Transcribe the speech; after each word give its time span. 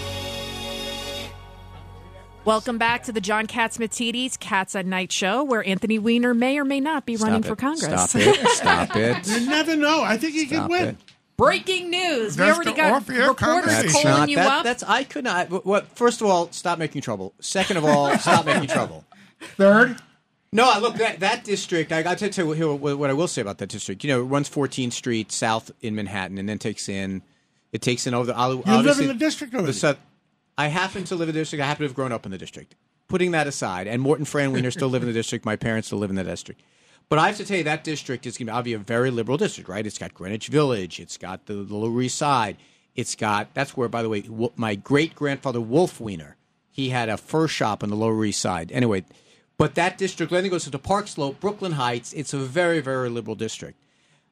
Welcome 2.43 2.77
back 2.77 3.03
to 3.03 3.11
the 3.13 3.21
John 3.21 3.47
Catsimatidis 3.47 4.37
Cats 4.39 4.75
at 4.75 4.85
Night 4.85 5.11
show, 5.13 5.43
where 5.43 5.65
Anthony 5.65 5.97
Weiner 5.99 6.33
may 6.33 6.57
or 6.59 6.65
may 6.65 6.79
not 6.81 7.05
be 7.05 7.15
running 7.15 7.43
Stop 7.43 7.57
for. 7.57 7.61
Congress. 7.61 8.09
Stop 8.09 8.21
it. 8.21 8.47
Stop 8.49 8.95
it. 8.97 9.27
You 9.27 9.49
never 9.49 9.75
know. 9.77 10.03
I 10.03 10.17
think 10.17 10.33
he 10.33 10.45
Stop 10.47 10.63
could 10.63 10.71
win. 10.71 10.87
it. 10.89 10.97
Breaking 11.37 11.89
news. 11.89 12.37
we 12.37 12.43
already 12.43 12.73
got 12.73 12.91
off-air 12.91 13.29
reporters 13.29 13.37
conversation. 13.37 13.83
That's 13.87 14.01
calling 14.03 14.17
not 14.19 14.29
you 14.29 14.35
that, 14.35 14.47
up. 14.59 14.63
That's 14.63 14.83
I 14.83 15.03
could 15.05 15.23
not. 15.23 15.65
What? 15.65 15.87
First 15.97 16.21
of 16.21 16.27
all, 16.27 16.51
stop 16.51 16.77
making 16.77 17.01
trouble. 17.01 17.33
Second 17.39 17.77
of 17.77 17.85
all, 17.85 18.15
stop 18.19 18.45
making 18.45 18.67
trouble. 18.69 19.05
Third, 19.57 19.97
No, 20.53 20.77
look 20.81 20.95
that 20.95 21.21
that 21.21 21.45
district. 21.45 21.93
I 21.93 22.03
got 22.03 22.17
to 22.17 22.29
tell 22.29 22.53
you 22.53 22.75
what, 22.75 22.97
what 22.97 23.09
I 23.09 23.13
will 23.13 23.29
say 23.29 23.41
about 23.41 23.57
that 23.59 23.69
district. 23.69 24.03
You 24.03 24.09
know, 24.09 24.19
it 24.21 24.25
runs 24.25 24.49
14th 24.49 24.91
Street 24.91 25.31
south 25.31 25.71
in 25.81 25.95
Manhattan, 25.95 26.37
and 26.37 26.49
then 26.49 26.59
takes 26.59 26.89
in. 26.89 27.21
It 27.71 27.81
takes 27.81 28.05
in 28.05 28.13
over 28.13 28.33
the. 28.33 28.63
you 28.65 28.77
live 28.77 28.99
in 28.99 29.07
the 29.07 29.13
district 29.13 29.53
The 29.53 29.59
already. 29.59 29.73
south, 29.73 29.97
I 30.57 30.67
happen 30.67 31.05
to 31.05 31.15
live 31.15 31.29
in 31.29 31.35
the 31.35 31.41
district. 31.41 31.63
I 31.63 31.67
happen 31.67 31.83
to 31.83 31.87
have 31.87 31.95
grown 31.95 32.11
up 32.11 32.25
in 32.25 32.31
the 32.33 32.37
district. 32.37 32.75
Putting 33.07 33.31
that 33.31 33.47
aside, 33.47 33.87
and 33.87 34.01
Morton 34.01 34.25
Fran 34.25 34.51
Weiner 34.51 34.71
still 34.71 34.89
live 34.89 35.03
in 35.03 35.07
the 35.07 35.13
district. 35.13 35.45
My 35.45 35.55
parents 35.55 35.87
still 35.87 35.99
live 35.99 36.09
in 36.09 36.17
the 36.17 36.23
district. 36.23 36.61
But 37.07 37.19
I 37.19 37.27
have 37.27 37.37
to 37.37 37.45
tell 37.45 37.57
you, 37.57 37.63
that 37.63 37.83
district 37.83 38.25
is 38.25 38.37
going 38.37 38.47
to 38.47 38.53
be 38.53 38.57
obviously 38.57 38.81
a 38.81 38.85
very 38.85 39.11
liberal 39.11 39.37
district, 39.37 39.69
right? 39.69 39.85
It's 39.85 39.97
got 39.97 40.13
Greenwich 40.13 40.47
Village. 40.47 40.99
It's 40.99 41.17
got 41.17 41.45
the, 41.45 41.55
the 41.55 41.75
Lower 41.75 42.01
East 42.01 42.17
Side. 42.17 42.57
It's 42.95 43.15
got 43.15 43.53
that's 43.53 43.77
where, 43.77 43.87
by 43.87 44.01
the 44.03 44.09
way, 44.09 44.25
my 44.57 44.75
great 44.75 45.15
grandfather 45.15 45.61
Wolf 45.61 46.01
Weiner, 46.01 46.35
he 46.69 46.89
had 46.89 47.07
a 47.07 47.15
fur 47.15 47.47
shop 47.47 47.83
on 47.83 47.89
the 47.89 47.95
Lower 47.95 48.25
East 48.25 48.41
Side. 48.41 48.69
Anyway, 48.73 49.05
but 49.61 49.75
that 49.75 49.95
district, 49.95 50.31
then 50.31 50.43
it 50.43 50.49
goes 50.49 50.63
to 50.63 50.71
the 50.71 50.79
Park 50.79 51.07
Slope, 51.07 51.39
Brooklyn 51.39 51.73
Heights. 51.73 52.13
It's 52.13 52.33
a 52.33 52.39
very, 52.39 52.79
very 52.79 53.09
liberal 53.09 53.35
district. 53.35 53.77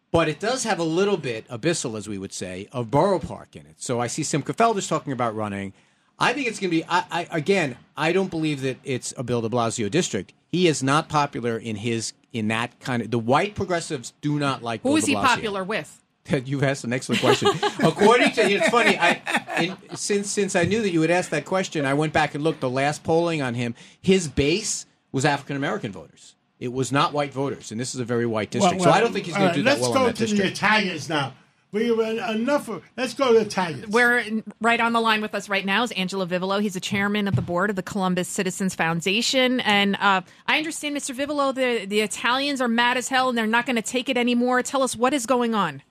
But 0.09 0.27
it 0.27 0.39
does 0.39 0.63
have 0.63 0.79
a 0.79 0.83
little 0.83 1.17
bit, 1.17 1.45
a 1.49 1.59
bissel, 1.59 1.95
as 1.95 2.09
we 2.09 2.17
would 2.17 2.33
say, 2.33 2.67
of 2.71 2.89
Borough 2.89 3.19
Park 3.19 3.55
in 3.55 3.67
it. 3.67 3.75
So 3.77 4.01
I 4.01 4.07
see 4.07 4.23
Simcha 4.23 4.55
Felder's 4.55 4.87
talking 4.87 5.13
about 5.13 5.35
running. 5.35 5.73
I 6.17 6.33
think 6.33 6.47
it's 6.47 6.59
going 6.59 6.71
to 6.71 6.77
be, 6.77 6.83
I, 6.83 7.05
I, 7.11 7.27
again, 7.29 7.77
I 7.95 8.11
don't 8.11 8.31
believe 8.31 8.61
that 8.61 8.77
it's 8.83 9.13
a 9.17 9.23
Bill 9.23 9.41
de 9.41 9.49
Blasio 9.49 9.91
district. 9.91 10.33
He 10.51 10.67
is 10.67 10.81
not 10.81 11.09
popular 11.09 11.59
in 11.59 11.75
his, 11.75 12.13
in 12.33 12.47
that 12.47 12.79
kind 12.79 13.03
of, 13.03 13.11
the 13.11 13.19
white 13.19 13.53
progressives 13.53 14.13
do 14.21 14.39
not 14.39 14.63
like 14.63 14.81
Who 14.81 14.89
Bill 14.89 14.97
is 14.97 15.05
he 15.05 15.13
popular 15.13 15.63
with? 15.63 16.03
You've 16.43 16.63
asked 16.63 16.85
an 16.85 16.91
excellent 16.91 17.21
question. 17.21 17.49
According 17.83 18.31
to 18.31 18.41
it's 18.41 18.69
funny. 18.69 18.97
I 18.97 19.21
in, 19.61 19.77
since 19.95 20.31
since 20.31 20.55
I 20.55 20.63
knew 20.63 20.81
that 20.81 20.91
you 20.91 20.99
would 20.99 21.11
ask 21.11 21.29
that 21.29 21.45
question, 21.45 21.85
I 21.85 21.93
went 21.93 22.13
back 22.13 22.35
and 22.35 22.43
looked. 22.43 22.61
The 22.61 22.69
last 22.69 23.03
polling 23.03 23.41
on 23.41 23.55
him, 23.55 23.73
his 24.01 24.27
base 24.27 24.85
was 25.11 25.25
African 25.25 25.55
American 25.55 25.91
voters. 25.91 26.35
It 26.59 26.73
was 26.73 26.91
not 26.91 27.13
white 27.13 27.31
voters, 27.31 27.71
and 27.71 27.79
this 27.79 27.95
is 27.95 28.01
a 28.01 28.05
very 28.05 28.25
white 28.25 28.51
district. 28.51 28.81
so 28.81 28.89
I 28.89 28.99
don't 28.99 29.13
think 29.13 29.25
he's 29.25 29.35
all 29.35 29.41
going 29.41 29.53
to 29.53 29.59
right, 29.59 29.63
do 29.63 29.63
that 29.63 29.77
district. 29.77 30.05
let's 30.05 30.19
go 30.19 30.25
to 30.25 30.35
the. 30.35 30.47
Italians 30.47 31.09
now. 31.09 31.33
We 31.71 31.91
enough. 31.91 32.67
Of, 32.67 32.83
let's 32.97 33.13
go 33.13 33.31
to 33.31 33.39
the 33.39 33.45
Italians. 33.45 33.87
We're 33.87 34.41
right 34.59 34.79
on 34.79 34.91
the 34.91 34.99
line 34.99 35.21
with 35.21 35.35
us 35.35 35.49
right 35.49 35.63
now 35.63 35.83
is 35.83 35.91
Angelo 35.91 36.25
Vivolo. 36.25 36.57
He's 36.59 36.75
a 36.75 36.79
chairman 36.79 37.27
of 37.27 37.35
the 37.35 37.43
board 37.43 37.69
of 37.69 37.75
the 37.75 37.83
Columbus 37.83 38.27
Citizens 38.27 38.73
Foundation. 38.73 39.59
And 39.59 39.95
uh, 39.97 40.21
I 40.47 40.57
understand, 40.57 40.97
Mr. 40.97 41.13
Vivolo, 41.13 41.51
the, 41.51 41.85
the 41.85 42.01
Italians 42.01 42.59
are 42.59 42.67
mad 42.67 42.97
as 42.97 43.07
hell 43.07 43.29
and 43.29 43.37
they're 43.37 43.45
not 43.45 43.67
going 43.67 43.75
to 43.75 43.83
take 43.83 44.09
it 44.09 44.17
anymore. 44.17 44.63
Tell 44.63 44.81
us 44.81 44.95
what 44.95 45.13
is 45.13 45.27
going 45.27 45.53
on. 45.53 45.83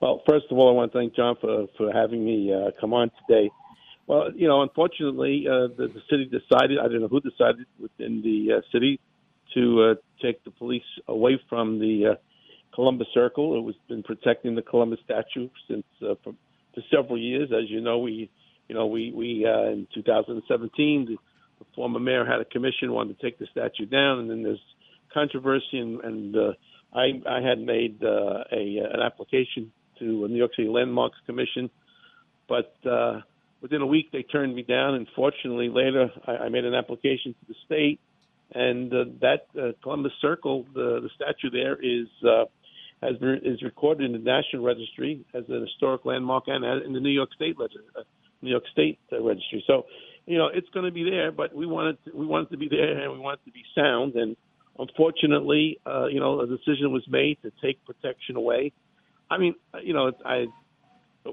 Well, 0.00 0.22
first 0.26 0.46
of 0.50 0.58
all, 0.58 0.68
I 0.68 0.72
want 0.72 0.92
to 0.92 0.98
thank 0.98 1.16
John 1.16 1.36
for 1.40 1.66
for 1.78 1.90
having 1.90 2.22
me 2.22 2.52
uh, 2.52 2.72
come 2.78 2.92
on 2.92 3.10
today. 3.26 3.50
Well, 4.06 4.30
you 4.34 4.46
know, 4.46 4.62
unfortunately, 4.62 5.46
uh, 5.48 5.68
the, 5.76 5.88
the 5.88 6.02
city 6.08 6.26
decided, 6.26 6.78
I 6.78 6.84
don't 6.88 7.00
know 7.00 7.08
who 7.08 7.20
decided 7.20 7.66
within 7.80 8.22
the 8.22 8.58
uh, 8.58 8.60
city 8.72 9.00
to 9.54 9.82
uh, 9.82 9.94
take 10.22 10.44
the 10.44 10.50
police 10.52 10.84
away 11.08 11.40
from 11.48 11.80
the 11.80 12.12
uh, 12.12 12.14
Columbus 12.74 13.08
Circle. 13.12 13.58
It 13.58 13.62
was 13.62 13.74
been 13.88 14.04
protecting 14.04 14.54
the 14.54 14.62
Columbus 14.62 15.00
statue 15.04 15.48
since 15.68 15.84
uh, 16.02 16.14
for, 16.22 16.34
for 16.74 16.82
several 16.94 17.18
years. 17.18 17.50
As 17.52 17.68
you 17.68 17.80
know, 17.80 17.98
we, 17.98 18.30
you 18.68 18.74
know, 18.74 18.86
we, 18.86 19.12
we 19.12 19.44
uh, 19.44 19.72
in 19.72 19.88
2017, 19.92 21.06
the, 21.06 21.16
the 21.58 21.64
former 21.74 21.98
mayor 21.98 22.24
had 22.24 22.40
a 22.40 22.44
commission 22.44 22.92
wanted 22.92 23.18
to 23.18 23.22
take 23.24 23.38
the 23.38 23.46
statue 23.50 23.86
down, 23.86 24.20
and 24.20 24.30
then 24.30 24.42
there's 24.44 24.60
controversy, 25.12 25.78
and, 25.78 26.00
and 26.02 26.36
uh, 26.36 26.52
I, 26.92 27.20
I 27.28 27.40
had 27.40 27.58
made 27.58 28.02
uh, 28.04 28.44
a 28.52 28.78
an 28.92 29.00
application 29.04 29.72
to 29.98 30.26
a 30.26 30.28
New 30.28 30.36
York 30.36 30.52
City 30.54 30.68
Landmarks 30.68 31.16
Commission, 31.26 31.70
but 32.48 32.76
uh, 32.88 33.20
within 33.66 33.82
a 33.82 33.86
week 33.96 34.06
they 34.12 34.22
turned 34.22 34.54
me 34.54 34.62
down. 34.62 34.94
And 34.94 35.06
fortunately, 35.16 35.68
later 35.68 36.04
I, 36.26 36.32
I 36.44 36.48
made 36.48 36.64
an 36.64 36.74
application 36.74 37.34
to 37.40 37.44
the 37.48 37.54
state, 37.66 37.98
and 38.54 38.92
uh, 38.92 39.04
that 39.26 39.42
uh, 39.60 39.72
Columbus 39.82 40.12
Circle, 40.20 40.66
the 40.72 40.88
the 41.04 41.10
statue 41.18 41.50
there 41.50 41.76
is 41.96 42.06
uh, 42.24 42.44
has 43.02 43.16
been 43.18 43.40
is 43.44 43.62
recorded 43.62 44.04
in 44.06 44.12
the 44.12 44.24
National 44.36 44.62
Registry 44.62 45.24
as 45.34 45.44
an 45.48 45.60
historic 45.68 46.04
landmark 46.04 46.44
and 46.46 46.64
in 46.86 46.92
the 46.92 47.00
New 47.00 47.10
York 47.10 47.30
State 47.34 47.58
Leg- 47.58 47.70
uh, 47.98 48.02
New 48.42 48.50
York 48.50 48.64
State 48.72 48.98
uh, 49.12 49.20
Registry. 49.22 49.64
So, 49.66 49.86
you 50.26 50.38
know, 50.38 50.48
it's 50.52 50.68
going 50.70 50.86
to 50.86 50.92
be 50.92 51.04
there, 51.08 51.32
but 51.32 51.54
we 51.54 51.66
want 51.66 51.86
it 51.88 51.98
to, 52.04 52.16
we 52.16 52.26
want 52.26 52.48
it 52.48 52.50
to 52.52 52.58
be 52.58 52.68
there 52.68 53.00
and 53.02 53.12
we 53.12 53.18
want 53.18 53.40
it 53.40 53.50
to 53.50 53.52
be 53.52 53.64
sound. 53.74 54.14
And 54.14 54.36
unfortunately, 54.78 55.78
uh, 55.86 56.06
you 56.06 56.20
know, 56.20 56.40
a 56.40 56.46
decision 56.46 56.92
was 56.92 57.04
made 57.08 57.38
to 57.42 57.50
take 57.62 57.84
protection 57.84 58.36
away. 58.36 58.72
I 59.30 59.38
mean, 59.38 59.54
uh, 59.74 59.78
you 59.78 59.92
know, 59.92 60.12
I 60.24 60.46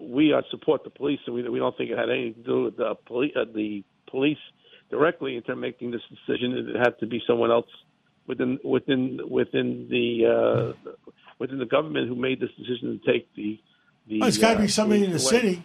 we 0.02 0.34
uh, 0.34 0.42
support 0.52 0.84
the 0.84 0.90
police, 0.90 1.20
and 1.26 1.36
we 1.36 1.48
we 1.50 1.60
don't 1.60 1.76
think 1.78 1.90
it 1.92 1.98
had 1.98 2.10
anything 2.10 2.36
to 2.36 2.44
do 2.44 2.64
with 2.66 2.78
the 2.78 2.96
police 3.06 3.34
uh, 3.36 3.46
the 3.54 3.84
police 4.10 4.38
directly 4.90 5.36
in 5.36 5.42
terms 5.44 5.58
of 5.58 5.62
making 5.62 5.92
this 5.92 6.02
decision. 6.10 6.54
It 6.54 6.80
had 6.80 7.00
to 7.00 7.08
be 7.08 7.22
someone 7.28 7.52
else 7.52 7.68
within 8.28 8.60
within 8.64 9.20
within 9.30 9.88
the 9.90 10.76
uh, 10.86 10.92
within 11.40 11.60
the 11.60 11.66
government 11.66 12.08
who 12.08 12.16
made 12.16 12.40
this 12.40 12.52
decision 12.58 13.00
to 13.00 13.12
take 13.12 13.34
the 13.36 13.60
the. 14.08 14.20
Well, 14.20 14.30
it's 14.30 14.38
got 14.38 14.54
to 14.54 14.60
uh, 14.60 14.62
be 14.62 14.68
somebody 14.68 15.04
in 15.04 15.12
the 15.12 15.18
away 15.18 15.32
city. 15.32 15.64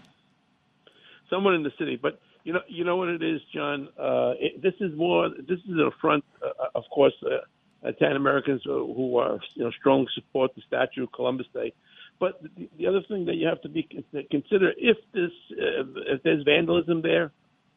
someone 1.30 1.54
in 1.54 1.62
the 1.62 1.72
city. 1.78 1.98
But 2.00 2.20
you 2.44 2.52
know, 2.52 2.60
you 2.68 2.84
know 2.84 2.96
what 2.96 3.08
it 3.08 3.22
is, 3.22 3.40
John. 3.54 3.88
Uh, 3.98 4.32
it, 4.38 4.62
this 4.62 4.74
is 4.80 4.96
more. 4.96 5.30
This 5.30 5.58
is 5.58 5.70
an 5.70 5.90
affront, 5.94 6.24
uh, 6.42 6.66
of 6.74 6.84
course. 6.92 7.14
Uh, 7.24 7.38
Italian 7.84 8.16
Americans 8.16 8.62
who 8.64 9.18
are 9.18 9.38
you 9.54 9.64
know 9.64 9.70
strongly 9.70 10.08
support 10.14 10.52
the 10.56 10.62
statue 10.66 11.04
of 11.04 11.12
Columbus 11.12 11.46
Day. 11.54 11.72
But 12.20 12.42
the, 12.42 12.68
the 12.76 12.86
other 12.86 13.02
thing 13.08 13.26
that 13.26 13.36
you 13.36 13.46
have 13.46 13.60
to 13.62 13.68
be 13.68 13.88
consider 14.30 14.72
if 14.76 14.96
this 15.12 15.30
uh, 15.52 15.84
if 16.06 16.22
there's 16.22 16.42
vandalism 16.44 17.02
there, 17.02 17.32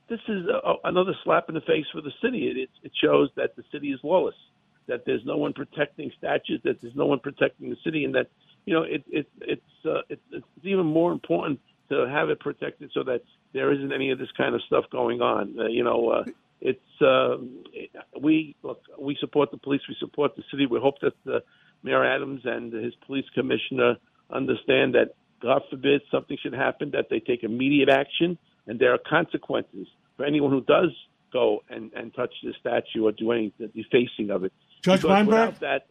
this 0.10 0.20
is 0.28 0.46
a, 0.48 0.74
another 0.84 1.14
slap 1.24 1.46
in 1.48 1.56
the 1.56 1.62
face 1.62 1.86
for 1.92 2.02
the 2.02 2.12
city. 2.22 2.48
It, 2.48 2.70
it, 2.84 2.92
shows 3.02 3.30
that 3.36 3.56
the 3.56 3.64
city 3.72 3.90
is 3.92 4.00
lawless, 4.04 4.36
that 4.88 5.06
there's 5.06 5.24
no 5.26 5.38
one 5.38 5.54
protecting 5.54 6.12
statues, 6.18 6.62
that 6.64 6.82
there's 6.82 6.96
no 6.96 7.06
one 7.06 7.20
protecting 7.20 7.70
the 7.70 7.78
city, 7.84 8.04
and 8.04 8.16
that 8.16 8.28
you 8.66 8.74
know 8.74 8.84
it, 8.84 9.04
it 9.08 9.28
it's 9.42 9.86
uh, 9.86 10.02
it's 10.10 10.22
it's 10.32 10.46
even 10.64 10.86
more 10.86 11.12
important 11.12 11.60
to 11.90 12.08
have 12.08 12.30
it 12.30 12.40
protected 12.40 12.90
so 12.94 13.04
that 13.04 13.22
there 13.54 13.72
isn't 13.72 13.92
any 13.92 14.12
of 14.12 14.18
this 14.18 14.32
kind 14.38 14.56
of 14.56 14.62
stuff 14.64 14.86
going 14.92 15.22
on. 15.22 15.56
Uh, 15.60 15.68
you 15.68 15.84
know, 15.84 16.10
uh, 16.10 16.24
it's 16.62 17.02
uh, 17.02 17.38
we 18.20 18.56
look, 18.64 18.82
we 19.00 19.16
support 19.20 19.52
the 19.52 19.58
police, 19.58 19.82
we 19.88 19.96
support 20.00 20.36
the 20.36 20.44
city. 20.50 20.66
We 20.66 20.80
hope 20.80 20.96
that 21.02 21.14
uh, 21.32 21.40
Mayor 21.84 22.04
Adams 22.04 22.42
and 22.46 22.74
his 22.74 22.94
police 23.06 23.26
commissioner 23.34 23.98
understand 24.32 24.96
that, 24.96 25.16
God 25.42 25.64
forbid, 25.70 26.02
something 26.12 26.38
should 26.42 26.54
happen, 26.54 26.92
that 26.92 27.08
they 27.10 27.20
take 27.20 27.44
immediate 27.44 27.90
action, 27.90 28.38
and 28.68 28.80
there 28.80 28.94
are 28.94 29.00
consequences 29.00 29.88
for 30.16 30.26
anyone 30.26 30.52
who 30.52 30.62
does 30.62 30.90
go 31.34 31.64
and, 31.70 31.92
and 31.94 32.14
touch 32.14 32.34
the 32.44 32.54
statue 32.60 33.06
or 33.06 33.12
do 33.12 33.32
any 33.32 33.54
defacing 33.60 34.30
of 34.30 34.44
it. 34.44 34.54
Judge 34.82 35.02
Because 35.02 35.10
Weinberg? 35.10 35.60
that, 35.60 35.88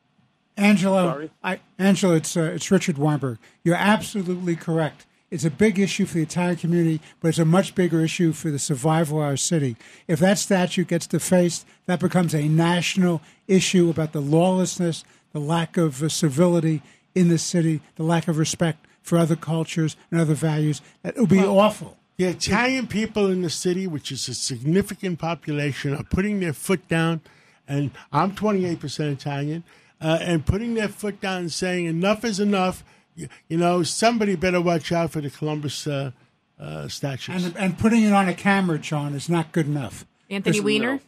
Angelo, 0.57 1.13
Sorry? 1.13 1.31
I, 1.43 1.61
Angelo, 1.79 2.15
it's 2.15 2.37
uh, 2.37 2.43
it's 2.43 2.71
Richard 2.71 2.99
Weinberg. 2.99 3.39
You're 3.65 3.77
absolutely 3.77 4.57
correct. 4.57 5.07
It's 5.31 5.45
a 5.45 5.51
big 5.51 5.79
issue 5.79 6.07
for 6.07 6.15
the 6.15 6.23
Italian 6.23 6.57
community, 6.57 7.01
but 7.21 7.29
it's 7.29 7.39
a 7.39 7.45
much 7.45 7.77
bigger 7.77 8.01
issue 8.01 8.33
for 8.33 8.51
the 8.51 8.59
survival 8.59 9.19
of 9.19 9.25
our 9.25 9.37
city. 9.37 9.77
If 10.09 10.19
that 10.19 10.39
statue 10.39 10.85
gets 10.85 11.07
defaced, 11.07 11.65
that 11.87 12.01
becomes 12.01 12.35
a 12.35 12.49
national 12.49 13.23
issue 13.47 13.89
about 13.91 14.13
the 14.13 14.21
lawlessness, 14.21 15.05
the 15.33 15.39
lack 15.39 15.77
of 15.77 16.03
uh, 16.03 16.09
civility 16.09 16.83
in 17.15 17.29
the 17.29 17.39
city, 17.39 17.81
the 17.97 18.03
lack 18.03 18.29
of 18.29 18.39
respect 18.39 18.87
for 19.03 19.19
other 19.19 19.37
cultures 19.37 19.97
and 20.11 20.21
other 20.21 20.35
values. 20.35 20.81
It 21.05 21.17
would 21.17 21.29
be 21.29 21.41
awful. 21.41 21.97
The 22.17 22.27
Italian 22.27 22.87
people 22.87 23.29
in 23.29 23.43
the 23.43 23.51
city, 23.51 23.87
which 23.87 24.13
is 24.13 24.29
a 24.29 24.35
significant 24.35 25.19
population, 25.19 25.95
are 25.95 26.05
putting 26.05 26.41
their 26.41 26.53
foot 26.53 26.87
down. 26.89 27.23
And 27.67 27.91
I'm 28.13 28.33
28% 28.33 29.13
Italian. 29.13 29.65
uh, 30.01 30.19
and 30.21 30.47
putting 30.47 30.75
their 30.75 30.89
foot 30.89 31.21
down 31.21 31.43
and 31.43 31.53
saying 31.53 31.87
enough 31.87 32.25
is 32.25 32.41
enough. 32.41 32.85
You, 33.15 33.29
you 33.49 33.59
know, 33.59 33.83
somebody 33.83 34.37
better 34.37 34.61
watch 34.61 34.93
out 34.93 35.11
for 35.11 35.21
the 35.21 35.31
Columbus 35.31 35.87
uh, 35.87 36.13
uh, 36.59 36.89
statues. 36.89 37.45
And, 37.45 37.57
and 37.57 37.79
putting 37.79 38.03
it 38.05 38.13
on 38.13 38.29
a 38.29 38.35
camera, 38.35 38.79
John, 38.79 39.15
is 39.15 39.29
not 39.29 39.53
good 39.53 39.67
enough. 39.67 40.07
Anthony 40.29 40.61
Weiner. 40.61 41.01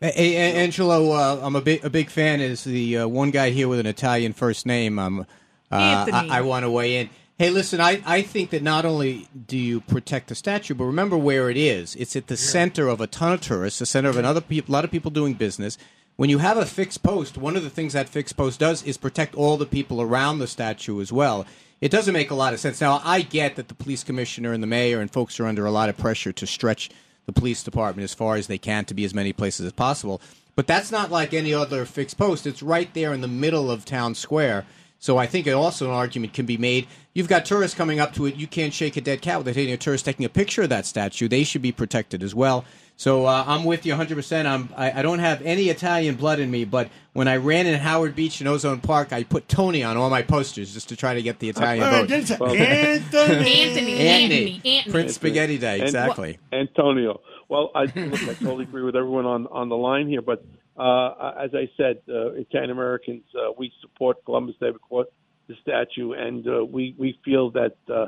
Hey, 0.00 0.12
hey, 0.34 0.62
Angelo, 0.62 1.12
uh, 1.12 1.40
I'm 1.42 1.56
a 1.56 1.60
big 1.62 1.84
a 1.84 1.88
big 1.88 2.10
fan. 2.10 2.40
Is 2.40 2.64
the 2.64 2.98
uh, 2.98 3.08
one 3.08 3.30
guy 3.30 3.50
here 3.50 3.68
with 3.68 3.78
an 3.78 3.86
Italian 3.86 4.32
first 4.32 4.66
name? 4.66 4.98
Um, 4.98 5.26
uh, 5.74 5.78
Anthony. 5.78 6.30
I, 6.30 6.38
I 6.38 6.40
want 6.42 6.64
to 6.64 6.70
weigh 6.70 6.98
in. 6.98 7.10
Hey, 7.36 7.50
listen, 7.50 7.80
I, 7.80 8.00
I 8.06 8.22
think 8.22 8.50
that 8.50 8.62
not 8.62 8.84
only 8.84 9.26
do 9.46 9.58
you 9.58 9.80
protect 9.80 10.28
the 10.28 10.36
statue, 10.36 10.74
but 10.74 10.84
remember 10.84 11.16
where 11.16 11.50
it 11.50 11.56
is. 11.56 11.96
It's 11.96 12.14
at 12.14 12.28
the 12.28 12.36
center 12.36 12.86
of 12.86 13.00
a 13.00 13.08
ton 13.08 13.32
of 13.32 13.40
tourists, 13.40 13.80
the 13.80 13.86
center 13.86 14.08
of 14.08 14.16
another 14.16 14.40
a 14.48 14.62
lot 14.68 14.84
of 14.84 14.92
people 14.92 15.10
doing 15.10 15.34
business. 15.34 15.76
When 16.14 16.30
you 16.30 16.38
have 16.38 16.56
a 16.56 16.64
fixed 16.64 17.02
post, 17.02 17.36
one 17.36 17.56
of 17.56 17.64
the 17.64 17.70
things 17.70 17.92
that 17.94 18.08
fixed 18.08 18.36
post 18.36 18.60
does 18.60 18.84
is 18.84 18.96
protect 18.96 19.34
all 19.34 19.56
the 19.56 19.66
people 19.66 20.00
around 20.00 20.38
the 20.38 20.46
statue 20.46 21.00
as 21.00 21.12
well. 21.12 21.44
It 21.80 21.90
doesn't 21.90 22.12
make 22.12 22.30
a 22.30 22.36
lot 22.36 22.54
of 22.54 22.60
sense. 22.60 22.80
Now, 22.80 23.00
I 23.04 23.22
get 23.22 23.56
that 23.56 23.66
the 23.66 23.74
police 23.74 24.04
commissioner 24.04 24.52
and 24.52 24.62
the 24.62 24.68
mayor 24.68 25.00
and 25.00 25.10
folks 25.10 25.40
are 25.40 25.46
under 25.46 25.66
a 25.66 25.72
lot 25.72 25.88
of 25.88 25.96
pressure 25.96 26.32
to 26.32 26.46
stretch 26.46 26.88
the 27.26 27.32
police 27.32 27.64
department 27.64 28.04
as 28.04 28.14
far 28.14 28.36
as 28.36 28.46
they 28.46 28.58
can 28.58 28.84
to 28.84 28.94
be 28.94 29.04
as 29.04 29.12
many 29.12 29.32
places 29.32 29.66
as 29.66 29.72
possible. 29.72 30.20
But 30.54 30.68
that's 30.68 30.92
not 30.92 31.10
like 31.10 31.34
any 31.34 31.52
other 31.52 31.84
fixed 31.84 32.16
post. 32.16 32.46
It's 32.46 32.62
right 32.62 32.92
there 32.94 33.12
in 33.12 33.20
the 33.20 33.28
middle 33.28 33.70
of 33.70 33.84
town 33.84 34.14
square. 34.14 34.66
So 34.98 35.18
I 35.18 35.26
think 35.26 35.46
it 35.46 35.52
also 35.52 35.86
an 35.86 35.92
argument 35.92 36.32
can 36.32 36.46
be 36.46 36.56
made. 36.56 36.86
You've 37.12 37.28
got 37.28 37.44
tourists 37.44 37.76
coming 37.76 38.00
up 38.00 38.14
to 38.14 38.26
it. 38.26 38.36
You 38.36 38.46
can't 38.46 38.72
shake 38.72 38.96
a 38.96 39.00
dead 39.00 39.20
cat 39.20 39.38
without 39.38 39.54
hitting 39.54 39.74
a 39.74 39.76
tourist 39.76 40.04
taking 40.06 40.24
a 40.24 40.30
picture 40.30 40.62
of 40.62 40.70
that 40.70 40.86
statue. 40.86 41.28
They 41.28 41.44
should 41.44 41.62
be 41.62 41.72
protected 41.72 42.22
as 42.22 42.34
well. 42.34 42.64
So 42.96 43.26
uh, 43.26 43.44
I'm 43.46 43.64
with 43.64 43.84
you 43.84 43.92
100%. 43.94 44.46
I'm, 44.46 44.68
I, 44.76 45.00
I 45.00 45.02
don't 45.02 45.18
have 45.18 45.42
any 45.42 45.64
Italian 45.68 46.14
blood 46.14 46.38
in 46.38 46.50
me, 46.50 46.64
but 46.64 46.88
when 47.12 47.26
I 47.26 47.36
ran 47.36 47.66
in 47.66 47.78
Howard 47.78 48.14
Beach 48.14 48.40
and 48.40 48.48
Ozone 48.48 48.80
Park, 48.80 49.12
I 49.12 49.24
put 49.24 49.48
Tony 49.48 49.82
on 49.82 49.96
all 49.96 50.10
my 50.10 50.22
posters 50.22 50.72
just 50.72 50.88
to 50.90 50.96
try 50.96 51.14
to 51.14 51.22
get 51.22 51.40
the 51.40 51.48
Italian 51.48 51.84
All 51.84 51.90
right, 51.92 52.00
vote. 52.00 52.08
then 52.08 52.20
it's 52.20 52.30
Anthony. 52.30 52.58
Anthony. 52.60 53.98
Anthony. 53.98 54.60
Anthony. 54.64 54.92
Prince 54.92 55.14
Spaghetti 55.14 55.58
Day, 55.58 55.80
exactly. 55.80 56.38
Antonio. 56.52 57.20
Well, 57.48 57.70
I 57.74 57.82
look, 57.82 58.22
I 58.22 58.34
totally 58.34 58.64
agree 58.64 58.82
with 58.82 58.96
everyone 58.96 59.26
on 59.26 59.46
on 59.48 59.68
the 59.68 59.76
line 59.76 60.08
here, 60.08 60.22
but 60.22 60.44
uh, 60.76 61.32
as 61.42 61.50
I 61.54 61.68
said, 61.76 61.98
uh, 62.08 62.32
Italian 62.32 62.70
Americans 62.70 63.24
uh, 63.34 63.52
we 63.56 63.72
support 63.80 64.24
Columbus 64.24 64.56
Day, 64.60 64.72
support 64.72 65.08
the 65.48 65.54
statue, 65.62 66.12
and 66.12 66.46
uh, 66.46 66.64
we 66.64 66.94
we 66.98 67.18
feel 67.24 67.50
that 67.52 67.76
uh, 67.92 68.06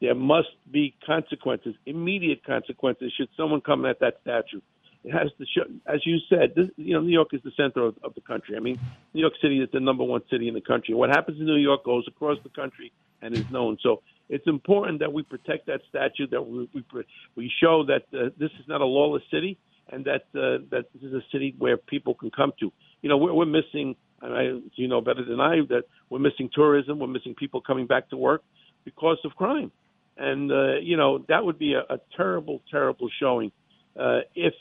there 0.00 0.14
must 0.14 0.48
be 0.70 0.94
consequences, 1.04 1.74
immediate 1.84 2.44
consequences, 2.44 3.12
should 3.16 3.28
someone 3.36 3.60
come 3.60 3.84
at 3.84 4.00
that 4.00 4.18
statue. 4.22 4.60
It 5.04 5.12
has 5.12 5.30
to 5.38 5.46
show, 5.46 5.62
as 5.86 6.04
you 6.04 6.18
said, 6.28 6.54
this, 6.56 6.66
you 6.76 6.94
know, 6.94 7.00
New 7.00 7.12
York 7.12 7.28
is 7.32 7.40
the 7.44 7.52
center 7.56 7.84
of, 7.84 7.94
of 8.02 8.14
the 8.14 8.20
country. 8.20 8.56
I 8.56 8.60
mean, 8.60 8.78
New 9.14 9.20
York 9.20 9.34
City 9.40 9.60
is 9.60 9.68
the 9.72 9.78
number 9.78 10.02
one 10.02 10.22
city 10.30 10.48
in 10.48 10.54
the 10.54 10.60
country. 10.60 10.94
What 10.94 11.10
happens 11.10 11.38
in 11.38 11.46
New 11.46 11.56
York 11.56 11.84
goes 11.84 12.04
across 12.08 12.38
the 12.42 12.48
country 12.48 12.92
and 13.22 13.32
is 13.32 13.48
known. 13.50 13.78
So 13.82 14.02
it's 14.28 14.46
important 14.48 14.98
that 15.00 15.12
we 15.12 15.22
protect 15.22 15.66
that 15.66 15.82
statue, 15.88 16.26
that 16.28 16.42
we 16.42 16.68
we, 16.74 16.84
we 17.36 17.52
show 17.62 17.84
that 17.84 18.02
uh, 18.12 18.30
this 18.36 18.50
is 18.58 18.66
not 18.66 18.80
a 18.80 18.84
lawless 18.84 19.22
city, 19.30 19.58
and 19.90 20.04
that 20.04 20.26
uh, 20.34 20.64
that 20.70 20.86
this 20.94 21.02
is 21.02 21.14
a 21.14 21.22
city 21.32 21.54
where 21.58 21.76
people 21.76 22.14
can 22.14 22.30
come 22.30 22.52
to. 22.60 22.72
You 23.02 23.08
know, 23.08 23.16
we're, 23.16 23.34
we're 23.34 23.46
missing. 23.46 23.96
And 24.22 24.34
I, 24.34 24.44
you 24.76 24.88
know 24.88 25.02
better 25.02 25.22
than 25.22 25.40
I 25.40 25.56
that 25.68 25.82
we're 26.08 26.20
missing 26.20 26.48
tourism. 26.50 26.98
We're 26.98 27.06
missing 27.06 27.34
people 27.34 27.60
coming 27.60 27.86
back 27.86 28.08
to 28.08 28.16
work 28.16 28.42
because 28.82 29.18
of 29.24 29.36
crime, 29.36 29.70
and 30.16 30.50
uh, 30.50 30.76
you 30.80 30.96
know 30.96 31.22
that 31.28 31.44
would 31.44 31.58
be 31.58 31.74
a, 31.74 31.80
a 31.80 31.98
terrible, 32.16 32.62
terrible 32.70 33.10
showing 33.20 33.52
uh, 33.94 34.20
if 34.34 34.54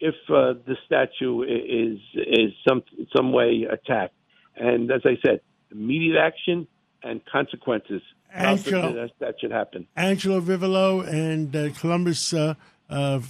if 0.00 0.14
uh, 0.30 0.54
the 0.66 0.76
statue 0.86 1.42
is 1.42 1.98
is 2.14 2.52
some 2.66 2.82
some 3.14 3.32
way 3.32 3.66
attacked. 3.70 4.14
And 4.56 4.90
as 4.90 5.02
I 5.04 5.16
said, 5.24 5.40
immediate 5.70 6.18
action 6.18 6.66
and 7.02 7.20
consequences. 7.26 8.02
God 8.32 8.42
Angelo. 8.42 8.92
that, 8.94 9.10
that 9.20 9.34
should 9.40 9.52
happen. 9.52 9.86
Angelo 9.96 10.40
Vivolo 10.40 11.00
and 11.02 11.54
uh, 11.54 11.70
Columbus 11.78 12.32
uh, 12.32 12.54
uh, 12.90 13.20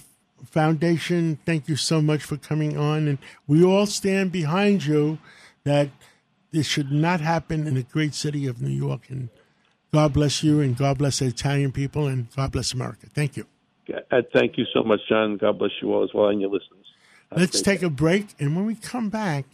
Foundation, 0.45 1.39
thank 1.45 1.67
you 1.67 1.75
so 1.75 2.01
much 2.01 2.23
for 2.23 2.37
coming 2.37 2.77
on. 2.77 3.07
And 3.07 3.17
we 3.47 3.63
all 3.63 3.85
stand 3.85 4.31
behind 4.31 4.85
you 4.85 5.19
that 5.63 5.89
this 6.51 6.67
should 6.67 6.91
not 6.91 7.21
happen 7.21 7.67
in 7.67 7.75
the 7.75 7.83
great 7.83 8.13
city 8.13 8.47
of 8.47 8.61
New 8.61 8.69
York. 8.69 9.09
And 9.09 9.29
God 9.93 10.13
bless 10.13 10.43
you, 10.43 10.61
and 10.61 10.77
God 10.77 10.97
bless 10.97 11.19
the 11.19 11.25
Italian 11.25 11.71
people, 11.71 12.07
and 12.07 12.27
God 12.35 12.51
bless 12.51 12.73
America. 12.73 13.07
Thank 13.13 13.37
you. 13.37 13.45
Uh, 14.11 14.21
thank 14.33 14.57
you 14.57 14.65
so 14.73 14.83
much, 14.83 15.01
John. 15.07 15.37
God 15.37 15.59
bless 15.59 15.71
you 15.81 15.93
all 15.93 16.03
as 16.03 16.09
well 16.13 16.27
and 16.29 16.41
your 16.41 16.49
listeners. 16.49 16.85
Have 17.29 17.39
Let's 17.39 17.61
take 17.61 17.83
a 17.83 17.89
break. 17.89 18.35
And 18.39 18.55
when 18.55 18.65
we 18.65 18.75
come 18.75 19.09
back, 19.09 19.45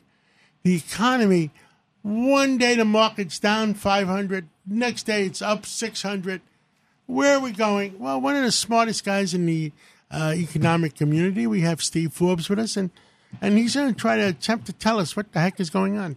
the 0.63 0.75
economy, 0.75 1.51
one 2.01 2.57
day 2.57 2.75
the 2.75 2.85
market's 2.85 3.39
down 3.39 3.73
500, 3.73 4.47
next 4.65 5.03
day 5.03 5.25
it's 5.25 5.41
up 5.41 5.65
600. 5.65 6.41
Where 7.07 7.37
are 7.37 7.39
we 7.39 7.51
going? 7.51 7.99
Well, 7.99 8.21
one 8.21 8.35
of 8.35 8.43
the 8.43 8.51
smartest 8.51 9.03
guys 9.03 9.33
in 9.33 9.45
the 9.45 9.71
uh, 10.11 10.33
economic 10.35 10.95
community, 10.95 11.47
we 11.47 11.61
have 11.61 11.81
Steve 11.81 12.13
Forbes 12.13 12.49
with 12.49 12.59
us, 12.59 12.77
and, 12.77 12.89
and 13.41 13.57
he's 13.57 13.75
going 13.75 13.93
to 13.93 13.99
try 13.99 14.17
to 14.17 14.27
attempt 14.27 14.65
to 14.65 14.73
tell 14.73 14.99
us 14.99 15.15
what 15.15 15.31
the 15.31 15.39
heck 15.39 15.59
is 15.59 15.69
going 15.69 15.97
on. 15.97 16.09